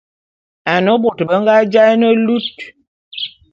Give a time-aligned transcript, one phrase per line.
[0.73, 2.55] Ane bôt be nga jaé ne lut.